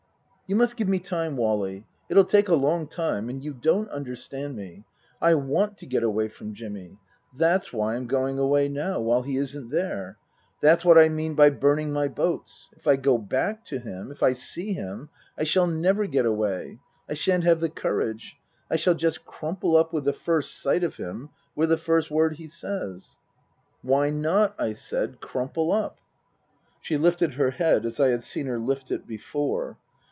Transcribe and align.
"You 0.51 0.57
must 0.57 0.75
give 0.75 0.89
me 0.89 0.99
time, 0.99 1.37
Wally. 1.37 1.85
It'll 2.09 2.25
take 2.25 2.49
along 2.49 2.87
time. 2.87 3.29
And 3.29 3.41
you 3.41 3.53
don't 3.53 3.89
understand 3.89 4.53
me. 4.57 4.83
I 5.21 5.33
want 5.33 5.77
to 5.77 5.85
get 5.85 6.03
away 6.03 6.27
from 6.27 6.53
Jimmy. 6.53 6.97
That's 7.33 7.71
why 7.71 7.95
I'm 7.95 8.05
going 8.05 8.37
away 8.37 8.67
now, 8.67 8.99
while 8.99 9.21
he 9.21 9.37
isn't 9.37 9.69
there. 9.69 10.17
That's 10.59 10.83
what 10.83 10.97
I 10.97 11.07
mean 11.07 11.35
by 11.35 11.51
burning 11.51 11.93
my 11.93 12.09
boats. 12.09 12.69
If 12.75 12.85
I 12.85 12.97
go 12.97 13.17
back 13.17 13.63
to 13.67 13.79
him 13.79 14.11
if 14.11 14.21
I 14.21 14.33
see 14.33 14.73
him 14.73 15.07
I 15.37 15.45
shall 15.45 15.67
never 15.67 16.05
get 16.05 16.25
away. 16.25 16.79
I 17.09 17.13
shan't 17.13 17.45
have 17.45 17.61
the 17.61 17.69
courage. 17.69 18.35
I 18.69 18.75
shall 18.75 18.95
just 18.95 19.23
crumple 19.23 19.77
up 19.77 19.93
with 19.93 20.03
the 20.03 20.11
first 20.11 20.61
sight 20.61 20.83
of 20.83 20.97
him 20.97 21.29
with 21.55 21.69
the 21.69 21.77
first 21.77 22.11
word 22.11 22.33
he 22.35 22.47
says 22.49 23.15
""Why 23.83 24.09
not," 24.09 24.53
I 24.59 24.73
said," 24.73 25.21
crumple 25.21 25.71
up?" 25.71 25.99
She 26.81 26.97
lifted 26.97 27.35
her 27.35 27.51
head 27.51 27.85
as 27.85 28.01
I 28.01 28.09
had 28.09 28.21
seen 28.25 28.47
her 28.47 28.59
lift 28.59 28.91
it 28.91 29.07
before. 29.07 29.77